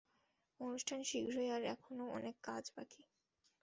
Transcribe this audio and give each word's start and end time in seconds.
অনুষ্ঠান 0.59 0.99
শীঘ্রই 1.03 1.49
আর 1.49 1.63
এখনো 1.65 2.03
অনেক 2.11 2.35
কাজ 2.43 2.63
বাকি। 2.75 3.01